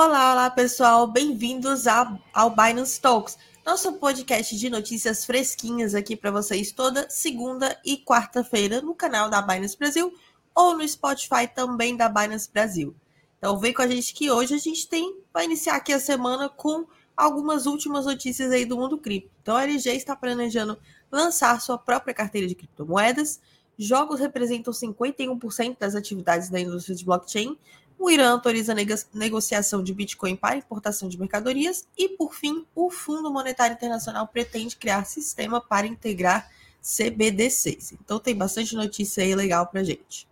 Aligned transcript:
Olá, 0.00 0.32
olá 0.32 0.48
pessoal, 0.48 1.08
bem-vindos 1.08 1.88
ao, 1.88 2.20
ao 2.32 2.50
Binance 2.50 3.00
Talks, 3.00 3.36
nosso 3.66 3.94
podcast 3.94 4.56
de 4.56 4.70
notícias 4.70 5.24
fresquinhas 5.24 5.92
aqui 5.92 6.14
para 6.14 6.30
vocês 6.30 6.70
toda 6.70 7.10
segunda 7.10 7.76
e 7.84 7.96
quarta-feira 7.96 8.80
no 8.80 8.94
canal 8.94 9.28
da 9.28 9.42
Binance 9.42 9.76
Brasil 9.76 10.14
ou 10.54 10.78
no 10.78 10.88
Spotify 10.88 11.48
também 11.52 11.96
da 11.96 12.08
Binance 12.08 12.48
Brasil. 12.48 12.94
Então 13.38 13.58
vem 13.58 13.74
com 13.74 13.82
a 13.82 13.88
gente 13.88 14.14
que 14.14 14.30
hoje 14.30 14.54
a 14.54 14.58
gente 14.58 14.86
tem, 14.86 15.18
vai 15.34 15.46
iniciar 15.46 15.74
aqui 15.74 15.92
a 15.92 15.98
semana 15.98 16.48
com 16.48 16.86
algumas 17.16 17.66
últimas 17.66 18.06
notícias 18.06 18.52
aí 18.52 18.64
do 18.64 18.76
mundo 18.76 18.98
cripto. 18.98 19.32
Então 19.42 19.56
a 19.56 19.64
LG 19.64 19.96
está 19.96 20.14
planejando 20.14 20.78
lançar 21.10 21.60
sua 21.60 21.76
própria 21.76 22.14
carteira 22.14 22.46
de 22.46 22.54
criptomoedas, 22.54 23.40
jogos 23.76 24.20
representam 24.20 24.72
51% 24.72 25.76
das 25.76 25.96
atividades 25.96 26.48
da 26.50 26.60
indústria 26.60 26.94
de 26.94 27.04
blockchain, 27.04 27.58
o 27.98 28.08
Irã 28.08 28.30
autoriza 28.30 28.72
a 28.72 28.76
negociação 29.12 29.82
de 29.82 29.92
Bitcoin 29.92 30.36
para 30.36 30.56
importação 30.56 31.08
de 31.08 31.18
mercadorias 31.18 31.86
e, 31.96 32.08
por 32.10 32.32
fim, 32.32 32.64
o 32.74 32.90
Fundo 32.90 33.30
Monetário 33.30 33.74
Internacional 33.74 34.28
pretende 34.28 34.76
criar 34.76 35.04
sistema 35.04 35.60
para 35.60 35.86
integrar 35.86 36.48
CBDCs. 36.80 37.92
Então 37.92 38.20
tem 38.20 38.36
bastante 38.36 38.76
notícia 38.76 39.24
aí 39.24 39.34
legal 39.34 39.66
para 39.66 39.82
gente. 39.82 40.28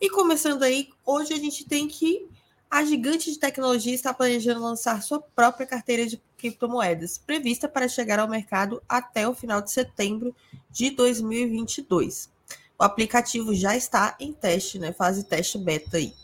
E 0.00 0.10
começando 0.10 0.62
aí, 0.62 0.90
hoje 1.04 1.32
a 1.32 1.38
gente 1.38 1.64
tem 1.64 1.88
que 1.88 2.28
a 2.70 2.84
gigante 2.84 3.32
de 3.32 3.38
tecnologia 3.38 3.92
está 3.92 4.14
planejando 4.14 4.62
lançar 4.62 5.02
sua 5.02 5.20
própria 5.20 5.66
carteira 5.66 6.06
de 6.06 6.22
criptomoedas, 6.36 7.18
prevista 7.18 7.68
para 7.68 7.88
chegar 7.88 8.20
ao 8.20 8.28
mercado 8.28 8.80
até 8.88 9.26
o 9.26 9.34
final 9.34 9.60
de 9.60 9.72
setembro 9.72 10.34
de 10.70 10.90
2022. 10.90 12.30
O 12.78 12.84
aplicativo 12.84 13.52
já 13.52 13.76
está 13.76 14.16
em 14.20 14.32
teste, 14.32 14.78
né, 14.78 14.92
fase 14.92 15.24
teste 15.24 15.58
beta 15.58 15.96
aí. 15.96 16.14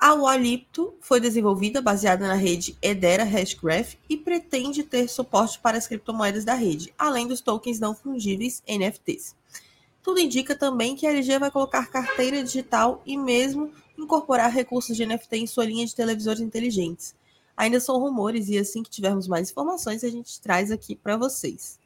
A 0.00 0.14
Walipto 0.14 0.94
foi 1.00 1.18
desenvolvida 1.18 1.82
baseada 1.82 2.24
na 2.24 2.34
rede 2.34 2.78
Edera 2.80 3.24
Hashgraph 3.24 3.94
e 4.08 4.16
pretende 4.16 4.84
ter 4.84 5.08
suporte 5.08 5.58
para 5.58 5.76
as 5.76 5.88
criptomoedas 5.88 6.44
da 6.44 6.54
rede, 6.54 6.94
além 6.96 7.26
dos 7.26 7.40
tokens 7.40 7.80
não 7.80 7.96
fungíveis 7.96 8.62
NFTs. 8.68 9.34
Tudo 10.00 10.20
indica 10.20 10.54
também 10.54 10.94
que 10.94 11.04
a 11.04 11.10
LG 11.10 11.40
vai 11.40 11.50
colocar 11.50 11.90
carteira 11.90 12.44
digital 12.44 13.02
e 13.04 13.16
mesmo 13.16 13.72
incorporar 13.98 14.52
recursos 14.52 14.96
de 14.96 15.04
NFT 15.04 15.38
em 15.38 15.46
sua 15.48 15.64
linha 15.64 15.84
de 15.84 15.96
televisores 15.96 16.40
inteligentes. 16.40 17.16
Ainda 17.56 17.80
são 17.80 17.98
rumores 17.98 18.48
e 18.48 18.56
assim 18.56 18.84
que 18.84 18.90
tivermos 18.90 19.26
mais 19.26 19.50
informações 19.50 20.04
a 20.04 20.08
gente 20.08 20.40
traz 20.40 20.70
aqui 20.70 20.94
para 20.94 21.16
vocês. 21.16 21.76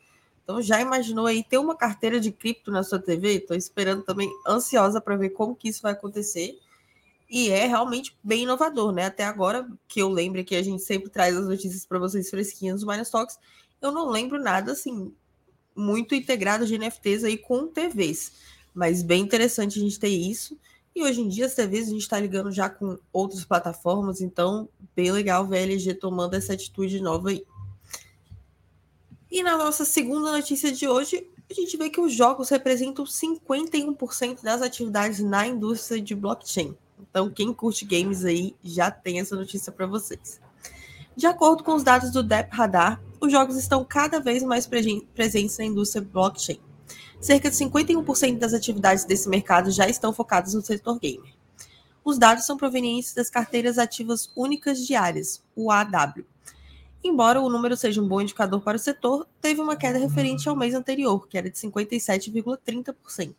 Então 0.44 0.61
já 0.61 0.83
imaginou 0.83 1.25
aí 1.25 1.43
ter 1.43 1.56
uma 1.56 1.75
carteira 1.75 2.21
de 2.21 2.31
cripto 2.31 2.71
na 2.71 2.83
sua 2.83 2.99
TV? 2.99 3.37
Estou 3.37 3.56
esperando 3.56 4.03
também 4.03 4.31
ansiosa 4.47 5.00
para 5.00 5.17
ver 5.17 5.31
como 5.31 5.56
que 5.56 5.71
isso 5.71 5.81
vai 5.81 5.93
acontecer 5.93 6.61
e 7.32 7.48
é 7.48 7.66
realmente 7.66 8.15
bem 8.22 8.43
inovador, 8.43 8.93
né? 8.93 9.06
Até 9.06 9.25
agora, 9.25 9.66
que 9.88 10.03
eu 10.03 10.10
lembro 10.10 10.44
que 10.44 10.54
a 10.54 10.62
gente 10.62 10.82
sempre 10.82 11.09
traz 11.09 11.34
as 11.34 11.47
notícias 11.47 11.87
para 11.87 11.98
vocês 11.98 12.28
fresquinhas 12.28 12.82
do 12.82 12.87
Minus 12.87 13.09
Talks, 13.09 13.38
eu 13.81 13.91
não 13.91 14.10
lembro 14.10 14.38
nada 14.38 14.72
assim 14.72 15.10
muito 15.75 16.15
integrado 16.15 16.66
de 16.66 16.76
NFTs 16.76 17.25
aí 17.25 17.38
com 17.38 17.66
TVs. 17.66 18.32
Mas 18.75 19.03
bem 19.03 19.22
interessante 19.22 19.78
a 19.78 19.82
gente 19.82 19.98
ter 19.98 20.09
isso. 20.09 20.59
E 20.94 21.03
hoje 21.03 21.22
em 21.22 21.28
dia 21.28 21.47
as 21.47 21.54
TVs 21.54 21.88
a 21.88 21.91
gente 21.93 22.03
está 22.03 22.20
ligando 22.20 22.53
já 22.53 22.69
com 22.69 22.98
outras 23.10 23.47
plataformas, 23.47 24.20
então 24.20 24.69
bem 24.94 25.10
legal 25.10 25.47
ver 25.47 25.56
a 25.56 25.62
LG 25.62 25.94
tomando 25.94 26.34
essa 26.34 26.53
atitude 26.53 27.00
nova 27.00 27.31
aí. 27.31 27.47
E 29.31 29.43
na 29.43 29.56
nossa 29.56 29.87
segunda 29.87 30.32
notícia 30.32 30.70
de 30.70 30.87
hoje, 30.87 31.26
a 31.50 31.54
gente 31.54 31.78
vê 31.78 31.88
que 31.88 32.00
os 32.00 32.12
jogos 32.12 32.50
representam 32.50 33.06
51% 33.06 34.43
das 34.43 34.60
atividades 34.60 35.20
na 35.20 35.47
indústria 35.47 35.99
de 35.99 36.14
blockchain. 36.14 36.76
Então, 37.11 37.31
quem 37.31 37.53
curte 37.53 37.85
games 37.85 38.25
aí 38.25 38.55
já 38.63 38.91
tem 38.91 39.21
essa 39.21 39.35
notícia 39.35 39.73
para 39.73 39.87
vocês. 39.87 40.41
De 41.15 41.27
acordo 41.27 41.63
com 41.63 41.75
os 41.75 41.83
dados 41.83 42.11
do 42.11 42.23
Dep 42.23 42.51
Radar, 42.51 43.01
os 43.21 43.31
jogos 43.31 43.57
estão 43.57 43.85
cada 43.85 44.19
vez 44.19 44.43
mais 44.43 44.67
presentes 44.67 45.59
na 45.59 45.65
indústria 45.65 46.03
blockchain. 46.03 46.59
Cerca 47.21 47.51
de 47.51 47.57
51% 47.57 48.39
das 48.39 48.55
atividades 48.55 49.05
desse 49.05 49.29
mercado 49.29 49.71
já 49.71 49.89
estão 49.89 50.12
focadas 50.12 50.55
no 50.55 50.62
setor 50.62 50.99
gamer. 50.99 51.35
Os 52.05 52.19
dados 52.19 52.45
são 52.45 52.57
provenientes 52.57 53.15
das 53.15 53.31
carteiras 53.31 53.79
ativas 53.79 54.31
únicas 54.35 54.85
diárias, 54.85 55.43
o 55.55 55.71
AW. 55.71 56.25
Embora 57.05 57.41
o 57.41 57.49
número 57.49 57.77
seja 57.77 58.01
um 58.01 58.09
bom 58.09 58.21
indicador 58.21 58.61
para 58.61 58.77
o 58.77 58.81
setor, 58.81 59.27
teve 59.41 59.61
uma 59.61 59.77
queda 59.77 59.99
referente 59.99 60.49
ao 60.49 60.57
mês 60.57 60.75
anterior, 60.75 61.29
que 61.29 61.37
era 61.37 61.51
de 61.51 61.59
57,30%. 61.59 63.35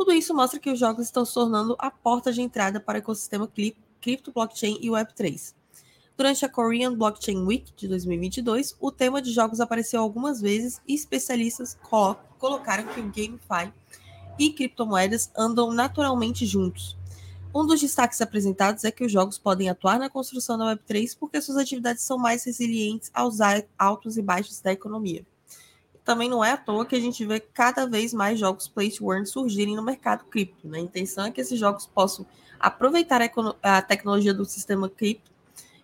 Tudo 0.00 0.12
isso 0.12 0.34
mostra 0.34 0.58
que 0.58 0.70
os 0.70 0.78
jogos 0.78 1.04
estão 1.04 1.26
se 1.26 1.34
tornando 1.34 1.76
a 1.78 1.90
porta 1.90 2.32
de 2.32 2.40
entrada 2.40 2.80
para 2.80 2.96
o 2.96 2.98
ecossistema 3.00 3.46
cripto, 4.00 4.32
blockchain 4.32 4.78
e 4.80 4.88
Web3. 4.88 5.52
Durante 6.16 6.42
a 6.42 6.48
Korean 6.48 6.94
Blockchain 6.94 7.44
Week 7.44 7.70
de 7.76 7.86
2022, 7.86 8.74
o 8.80 8.90
tema 8.90 9.20
de 9.20 9.30
jogos 9.30 9.60
apareceu 9.60 10.00
algumas 10.00 10.40
vezes 10.40 10.80
e 10.88 10.94
especialistas 10.94 11.76
colocaram 12.38 12.86
que 12.86 12.98
o 12.98 13.12
GameFi 13.12 13.74
e 14.38 14.50
criptomoedas 14.50 15.30
andam 15.36 15.70
naturalmente 15.70 16.46
juntos. 16.46 16.96
Um 17.54 17.66
dos 17.66 17.78
destaques 17.78 18.22
apresentados 18.22 18.84
é 18.84 18.90
que 18.90 19.04
os 19.04 19.12
jogos 19.12 19.36
podem 19.36 19.68
atuar 19.68 19.98
na 19.98 20.08
construção 20.08 20.56
da 20.56 20.74
Web3 20.74 21.14
porque 21.20 21.42
suas 21.42 21.58
atividades 21.58 22.04
são 22.04 22.16
mais 22.16 22.42
resilientes 22.44 23.10
aos 23.12 23.36
altos 23.78 24.16
e 24.16 24.22
baixos 24.22 24.62
da 24.62 24.72
economia 24.72 25.26
também 26.04 26.28
não 26.28 26.44
é 26.44 26.52
à 26.52 26.56
toa 26.56 26.86
que 26.86 26.96
a 26.96 27.00
gente 27.00 27.24
vê 27.24 27.40
cada 27.40 27.86
vez 27.86 28.12
mais 28.12 28.38
jogos 28.38 28.68
play 28.68 28.90
to 28.90 29.12
earn 29.12 29.26
surgirem 29.26 29.76
no 29.76 29.82
mercado 29.82 30.24
cripto. 30.24 30.66
Né? 30.66 30.78
A 30.78 30.82
intenção 30.82 31.26
é 31.26 31.30
que 31.30 31.40
esses 31.40 31.58
jogos 31.58 31.86
possam 31.86 32.26
aproveitar 32.58 33.22
a, 33.22 33.76
a 33.78 33.82
tecnologia 33.82 34.34
do 34.34 34.44
sistema 34.44 34.88
cripto 34.88 35.30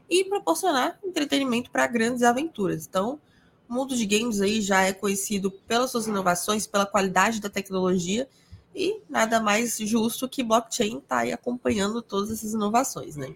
e 0.08 0.24
proporcionar 0.24 0.98
entretenimento 1.04 1.70
para 1.70 1.86
grandes 1.86 2.22
aventuras. 2.22 2.86
Então, 2.86 3.20
o 3.68 3.74
mundo 3.74 3.96
de 3.96 4.06
games 4.06 4.40
aí 4.40 4.60
já 4.60 4.82
é 4.82 4.92
conhecido 4.92 5.50
pelas 5.50 5.90
suas 5.90 6.06
inovações, 6.06 6.66
pela 6.66 6.86
qualidade 6.86 7.40
da 7.40 7.48
tecnologia 7.48 8.28
e 8.74 9.00
nada 9.08 9.40
mais 9.40 9.78
justo 9.78 10.28
que 10.28 10.42
blockchain 10.42 10.98
está 10.98 11.18
aí 11.18 11.32
acompanhando 11.32 12.02
todas 12.02 12.30
essas 12.30 12.52
inovações, 12.52 13.16
né? 13.16 13.34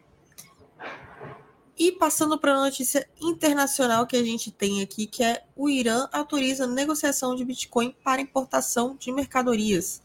E 1.81 1.91
passando 1.93 2.39
para 2.39 2.53
a 2.53 2.61
notícia 2.61 3.09
internacional 3.19 4.07
que 4.07 4.15
a 4.15 4.23
gente 4.23 4.51
tem 4.51 4.83
aqui, 4.83 5.07
que 5.07 5.25
é 5.25 5.43
o 5.57 5.67
Irã 5.67 6.07
autoriza 6.13 6.67
negociação 6.67 7.35
de 7.35 7.43
Bitcoin 7.43 7.97
para 8.05 8.21
importação 8.21 8.95
de 9.01 9.11
mercadorias. 9.11 10.03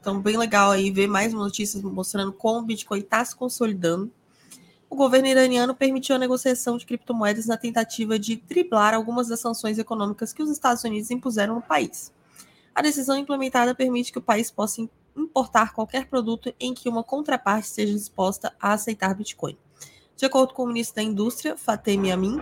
Então, 0.00 0.18
bem 0.18 0.38
legal 0.38 0.70
aí 0.70 0.90
ver 0.90 1.08
mais 1.08 1.34
notícias 1.34 1.82
mostrando 1.82 2.32
como 2.32 2.60
o 2.60 2.62
Bitcoin 2.62 3.00
está 3.00 3.22
se 3.22 3.36
consolidando. 3.36 4.10
O 4.88 4.96
governo 4.96 5.28
iraniano 5.28 5.74
permitiu 5.74 6.16
a 6.16 6.18
negociação 6.18 6.78
de 6.78 6.86
criptomoedas 6.86 7.44
na 7.44 7.58
tentativa 7.58 8.18
de 8.18 8.36
driblar 8.36 8.94
algumas 8.94 9.28
das 9.28 9.40
sanções 9.40 9.78
econômicas 9.78 10.32
que 10.32 10.42
os 10.42 10.48
Estados 10.48 10.84
Unidos 10.84 11.10
impuseram 11.10 11.56
no 11.56 11.60
país. 11.60 12.10
A 12.74 12.80
decisão 12.80 13.18
implementada 13.18 13.74
permite 13.74 14.10
que 14.10 14.18
o 14.18 14.22
país 14.22 14.50
possa 14.50 14.88
importar 15.14 15.74
qualquer 15.74 16.06
produto 16.06 16.54
em 16.58 16.72
que 16.72 16.88
uma 16.88 17.04
contraparte 17.04 17.66
esteja 17.66 17.92
disposta 17.92 18.54
a 18.58 18.72
aceitar 18.72 19.14
Bitcoin. 19.14 19.58
De 20.20 20.26
acordo 20.26 20.52
com 20.52 20.64
o 20.64 20.66
ministro 20.66 20.96
da 20.96 21.02
Indústria, 21.02 21.56
Fatemi 21.56 22.12
Amin, 22.12 22.38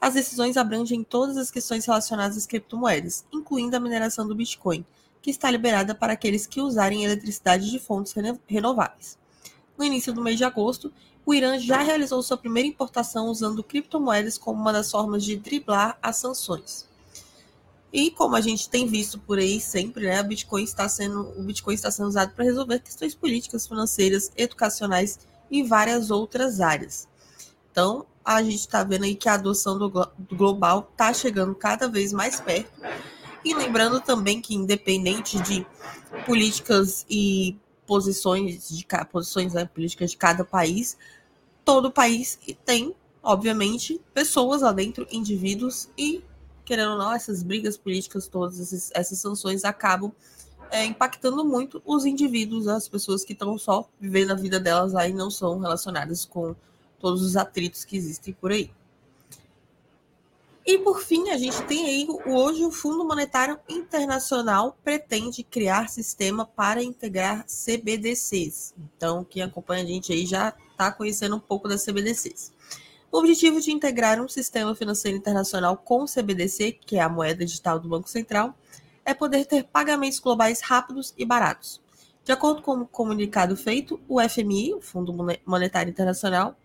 as 0.00 0.14
decisões 0.14 0.56
abrangem 0.56 1.04
todas 1.04 1.36
as 1.36 1.48
questões 1.48 1.84
relacionadas 1.86 2.36
às 2.36 2.44
criptomoedas, 2.44 3.24
incluindo 3.32 3.76
a 3.76 3.78
mineração 3.78 4.26
do 4.26 4.34
Bitcoin, 4.34 4.84
que 5.22 5.30
está 5.30 5.48
liberada 5.48 5.94
para 5.94 6.14
aqueles 6.14 6.44
que 6.44 6.60
usarem 6.60 7.04
eletricidade 7.04 7.70
de 7.70 7.78
fontes 7.78 8.12
renováveis. 8.48 9.16
No 9.78 9.84
início 9.84 10.12
do 10.12 10.20
mês 10.20 10.38
de 10.38 10.44
agosto, 10.44 10.92
o 11.24 11.32
Irã 11.32 11.56
já 11.56 11.80
realizou 11.82 12.20
sua 12.20 12.36
primeira 12.36 12.68
importação 12.68 13.28
usando 13.28 13.62
criptomoedas 13.62 14.36
como 14.36 14.60
uma 14.60 14.72
das 14.72 14.90
formas 14.90 15.22
de 15.22 15.36
driblar 15.36 15.96
as 16.02 16.16
sanções. 16.16 16.88
E 17.92 18.10
como 18.10 18.34
a 18.34 18.40
gente 18.40 18.68
tem 18.68 18.88
visto 18.88 19.20
por 19.20 19.38
aí 19.38 19.60
sempre, 19.60 20.06
né, 20.06 20.20
Bitcoin 20.24 20.64
está 20.64 20.88
sendo, 20.88 21.32
o 21.38 21.44
Bitcoin 21.44 21.74
está 21.74 21.92
sendo 21.92 22.08
usado 22.08 22.34
para 22.34 22.44
resolver 22.44 22.80
questões 22.80 23.14
políticas, 23.14 23.68
financeiras, 23.68 24.32
educacionais 24.36 25.20
e 25.48 25.62
várias 25.62 26.10
outras 26.10 26.60
áreas. 26.60 27.08
Então, 27.70 28.06
a 28.24 28.42
gente 28.42 28.60
está 28.60 28.84
vendo 28.84 29.04
aí 29.04 29.14
que 29.14 29.28
a 29.28 29.34
adoção 29.34 29.78
do, 29.78 29.88
do 29.88 30.36
global 30.36 30.88
está 30.92 31.12
chegando 31.12 31.54
cada 31.54 31.88
vez 31.88 32.12
mais 32.12 32.40
perto. 32.40 32.70
E 33.44 33.54
lembrando 33.54 34.00
também 34.00 34.40
que, 34.40 34.54
independente 34.54 35.40
de 35.40 35.66
políticas 36.26 37.06
e 37.08 37.56
posições 37.86 38.68
de 38.68 38.86
posições 39.10 39.54
né, 39.54 39.64
políticas 39.64 40.10
de 40.10 40.16
cada 40.16 40.44
país, 40.44 40.96
todo 41.64 41.90
país 41.90 42.38
tem, 42.64 42.94
obviamente, 43.22 44.00
pessoas 44.12 44.62
lá 44.62 44.72
dentro, 44.72 45.06
indivíduos, 45.10 45.88
e, 45.96 46.22
querendo 46.64 46.92
ou 46.92 46.98
não, 46.98 47.12
essas 47.12 47.42
brigas 47.42 47.76
políticas 47.76 48.28
todas, 48.28 48.60
esses, 48.60 48.90
essas 48.94 49.18
sanções 49.18 49.64
acabam 49.64 50.12
é, 50.70 50.84
impactando 50.84 51.44
muito 51.44 51.82
os 51.84 52.04
indivíduos, 52.04 52.68
as 52.68 52.88
pessoas 52.88 53.24
que 53.24 53.32
estão 53.32 53.58
só 53.58 53.88
vivendo 53.98 54.30
a 54.30 54.34
vida 54.34 54.60
delas 54.60 54.92
lá 54.92 55.08
e 55.08 55.12
não 55.12 55.30
são 55.30 55.58
relacionadas 55.58 56.24
com 56.24 56.54
todos 57.00 57.22
os 57.22 57.36
atritos 57.36 57.84
que 57.84 57.96
existem 57.96 58.34
por 58.34 58.52
aí. 58.52 58.70
E 60.66 60.78
por 60.78 61.02
fim, 61.02 61.30
a 61.30 61.38
gente 61.38 61.60
tem 61.64 61.86
aí 61.86 62.06
hoje 62.26 62.64
o 62.64 62.70
Fundo 62.70 63.04
Monetário 63.04 63.58
Internacional 63.68 64.78
pretende 64.84 65.42
criar 65.42 65.88
sistema 65.88 66.46
para 66.46 66.82
integrar 66.82 67.44
CBDCs. 67.46 68.74
Então, 68.78 69.24
quem 69.24 69.42
acompanha 69.42 69.82
a 69.82 69.86
gente 69.86 70.12
aí 70.12 70.26
já 70.26 70.54
está 70.70 70.92
conhecendo 70.92 71.34
um 71.34 71.40
pouco 71.40 71.66
das 71.66 71.84
CBDCs. 71.84 72.52
O 73.10 73.18
objetivo 73.18 73.60
de 73.60 73.72
integrar 73.72 74.20
um 74.20 74.28
sistema 74.28 74.72
financeiro 74.74 75.18
internacional 75.18 75.76
com 75.76 76.04
o 76.04 76.06
CBDC, 76.06 76.78
que 76.86 76.96
é 76.96 77.00
a 77.00 77.08
moeda 77.08 77.44
digital 77.44 77.80
do 77.80 77.88
Banco 77.88 78.08
Central, 78.08 78.54
é 79.04 79.12
poder 79.12 79.46
ter 79.46 79.64
pagamentos 79.64 80.20
globais 80.20 80.60
rápidos 80.60 81.12
e 81.18 81.24
baratos. 81.24 81.80
De 82.30 82.34
acordo 82.34 82.62
com 82.62 82.82
o 82.82 82.86
comunicado 82.86 83.56
feito, 83.56 84.00
o 84.08 84.20
FMI, 84.20 84.74
o 84.74 84.80
Fundo 84.80 85.12
Monetário 85.44 85.90
Internacional, 85.90 86.56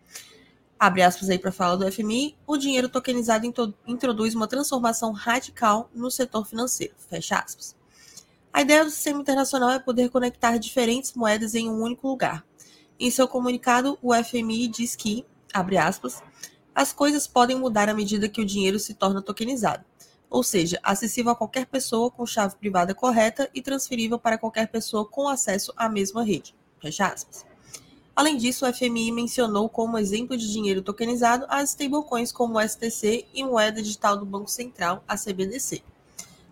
abre 0.80 1.02
aspas 1.02 1.28
aí 1.28 1.40
para 1.40 1.52
falar 1.52 1.76
do 1.76 1.92
FMI, 1.92 2.38
o 2.46 2.56
dinheiro 2.56 2.88
tokenizado 2.88 3.52
introduz 3.88 4.36
uma 4.36 4.48
transformação 4.48 5.12
radical 5.12 5.90
no 5.92 6.12
setor 6.12 6.46
financeiro, 6.46 6.94
fecha 7.10 7.40
aspas. 7.40 7.76
A 8.54 8.62
ideia 8.62 8.84
do 8.84 8.92
sistema 8.92 9.20
internacional 9.20 9.72
é 9.72 9.80
poder 9.80 10.10
conectar 10.12 10.56
diferentes 10.60 11.16
moedas 11.16 11.56
em 11.56 11.68
um 11.68 11.82
único 11.82 12.10
lugar. 12.10 12.46
Em 13.00 13.10
seu 13.10 13.28
comunicado, 13.28 13.98
o 14.04 14.14
FMI 14.14 14.68
diz 14.68 14.96
que, 14.96 15.26
abre 15.52 15.80
aspas, 15.80 16.22
as 16.76 16.94
coisas 16.94 17.26
podem 17.26 17.58
mudar 17.58 17.90
à 17.90 17.94
medida 17.96 18.30
que 18.30 18.40
o 18.40 18.46
dinheiro 18.46 18.78
se 18.78 18.94
torna 18.94 19.20
tokenizado, 19.20 19.84
ou 20.36 20.44
seja, 20.44 20.78
acessível 20.84 21.32
a 21.32 21.36
qualquer 21.36 21.66
pessoa 21.66 22.12
com 22.12 22.26
chave 22.26 22.58
privada 22.58 22.94
correta 22.94 23.50
e 23.56 23.62
transferível 23.62 24.20
para 24.20 24.38
qualquer 24.38 24.68
pessoa 24.68 25.06
com 25.06 25.30
acesso 25.30 25.72
à 25.78 25.88
mesma 25.88 26.26
rede. 26.26 26.54
Fecha 26.78 27.08
aspas. 27.08 27.46
Além 28.14 28.36
disso, 28.36 28.68
o 28.68 28.74
FMI 28.74 29.14
mencionou 29.14 29.70
como 29.70 29.98
exemplo 29.98 30.36
de 30.36 30.52
dinheiro 30.52 30.82
tokenizado 30.82 31.46
as 31.48 31.70
stablecoins 31.70 32.34
como 32.34 32.58
o 32.58 32.62
STC 32.62 33.26
e 33.34 33.46
moeda 33.46 33.82
digital 33.82 34.18
do 34.18 34.26
Banco 34.26 34.52
Central, 34.52 35.02
a 35.08 35.16
CBDC. 35.16 35.82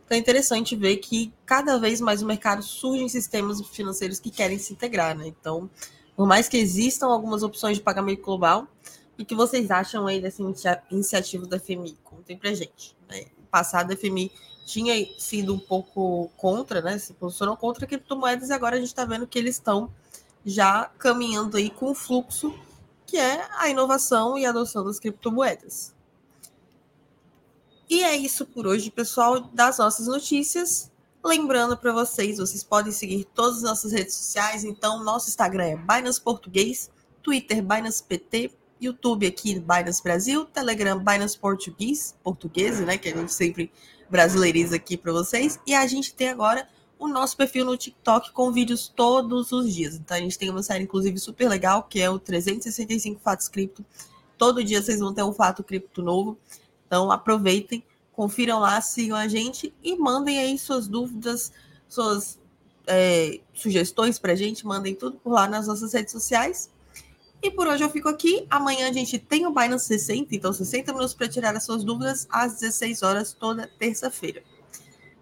Então 0.05 0.15
é 0.15 0.17
interessante 0.17 0.77
ver 0.77 0.95
que 0.97 1.33
cada 1.45 1.77
vez 1.77 1.99
mais 1.99 2.21
no 2.21 2.27
mercado 2.29 2.63
surgem 2.63 3.09
sistemas 3.09 3.59
financeiros 3.67 4.17
que 4.17 4.31
querem 4.31 4.57
se 4.57 4.71
integrar, 4.71 5.13
né? 5.13 5.27
Então, 5.27 5.69
por 6.15 6.25
mais 6.25 6.47
que 6.47 6.55
existam 6.55 7.07
algumas 7.07 7.43
opções 7.43 7.75
de 7.75 7.83
pagamento 7.83 8.21
global, 8.21 8.65
o 9.19 9.25
que 9.25 9.35
vocês 9.35 9.69
acham 9.69 10.07
aí 10.07 10.21
dessa 10.21 10.41
iniciativa 10.89 11.45
do 11.45 11.59
FMI? 11.59 11.97
Contem 12.01 12.37
pra 12.37 12.53
gente. 12.53 12.95
Né? 13.09 13.25
Passado, 13.53 13.93
o 13.93 13.95
FMI 13.95 14.31
tinha 14.65 14.95
sido 15.19 15.53
um 15.53 15.59
pouco 15.59 16.31
contra, 16.35 16.81
né? 16.81 16.97
Se 16.97 17.13
posicionou 17.13 17.55
contra 17.55 17.85
criptomoedas 17.85 18.49
e 18.49 18.53
agora 18.53 18.77
a 18.77 18.79
gente 18.79 18.87
está 18.87 19.05
vendo 19.05 19.27
que 19.27 19.37
eles 19.37 19.57
estão 19.57 19.93
já 20.43 20.85
caminhando 20.97 21.55
aí 21.55 21.69
com 21.69 21.91
o 21.91 21.93
fluxo 21.93 22.51
que 23.05 23.17
é 23.17 23.47
a 23.59 23.69
inovação 23.69 24.39
e 24.39 24.43
a 24.43 24.49
adoção 24.49 24.83
das 24.83 24.99
criptomoedas. 24.99 25.93
E 27.87 28.03
é 28.03 28.17
isso 28.17 28.43
por 28.43 28.65
hoje, 28.65 28.89
pessoal, 28.89 29.39
das 29.39 29.77
nossas 29.77 30.07
notícias. 30.07 30.91
Lembrando 31.23 31.77
para 31.77 31.93
vocês, 31.93 32.39
vocês 32.39 32.63
podem 32.63 32.91
seguir 32.91 33.25
todas 33.35 33.57
as 33.57 33.61
nossas 33.61 33.91
redes 33.91 34.15
sociais. 34.15 34.63
Então, 34.63 35.03
nosso 35.03 35.29
Instagram 35.29 35.63
é 35.63 35.75
Binance 35.75 36.19
Português, 36.19 36.89
Twitter 37.21 37.61
Binance 37.61 38.01
PT, 38.01 38.51
YouTube 38.85 39.25
aqui 39.25 39.59
Binance 39.59 40.01
Brasil, 40.03 40.45
Telegram 40.45 40.97
Binance 40.97 41.37
Português, 41.37 42.15
português, 42.23 42.79
né, 42.79 42.97
que 42.97 43.09
a 43.09 43.15
gente 43.15 43.33
sempre 43.33 43.71
brasileiriza 44.09 44.75
aqui 44.75 44.97
para 44.97 45.11
vocês. 45.11 45.59
E 45.65 45.73
a 45.73 45.85
gente 45.87 46.13
tem 46.13 46.29
agora 46.29 46.67
o 46.99 47.07
nosso 47.07 47.35
perfil 47.35 47.65
no 47.65 47.75
TikTok 47.75 48.31
com 48.31 48.51
vídeos 48.51 48.87
todos 48.87 49.51
os 49.51 49.73
dias. 49.73 49.95
Então 49.95 50.15
a 50.15 50.19
gente 50.19 50.37
tem 50.37 50.49
uma 50.49 50.63
série, 50.63 50.83
inclusive, 50.83 51.17
super 51.17 51.49
legal, 51.49 51.83
que 51.83 51.99
é 51.99 52.09
o 52.09 52.17
365 52.17 53.19
Fatos 53.19 53.47
Cripto. 53.47 53.83
Todo 54.37 54.63
dia 54.63 54.81
vocês 54.81 54.99
vão 54.99 55.13
ter 55.13 55.23
um 55.23 55.33
fato 55.33 55.63
cripto 55.63 56.01
novo. 56.01 56.37
Então 56.87 57.11
aproveitem, 57.11 57.83
confiram 58.11 58.59
lá, 58.59 58.79
sigam 58.81 59.17
a 59.17 59.27
gente 59.27 59.73
e 59.83 59.95
mandem 59.97 60.39
aí 60.39 60.57
suas 60.57 60.87
dúvidas, 60.87 61.51
suas 61.89 62.39
é, 62.87 63.39
sugestões 63.53 64.19
pra 64.19 64.35
gente, 64.35 64.65
mandem 64.65 64.95
tudo 64.95 65.17
por 65.17 65.33
lá 65.33 65.47
nas 65.47 65.67
nossas 65.67 65.93
redes 65.93 66.11
sociais. 66.11 66.69
E 67.43 67.51
por 67.51 67.67
hoje 67.67 67.83
eu 67.83 67.89
fico 67.89 68.07
aqui. 68.07 68.47
Amanhã 68.49 68.87
a 68.87 68.93
gente 68.93 69.19
tem 69.19 69.45
o 69.45 69.51
Binance 69.51 69.85
60, 69.85 70.33
então 70.33 70.53
60 70.53 70.93
minutos 70.93 71.13
para 71.13 71.27
tirar 71.27 71.53
as 71.53 71.65
suas 71.65 71.83
dúvidas 71.83 72.25
às 72.31 72.53
16 72.53 73.03
horas 73.03 73.33
toda 73.33 73.69
terça-feira. 73.77 74.41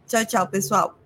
Tchau, 0.05 0.23
tchau, 0.27 0.47
pessoal. 0.47 0.99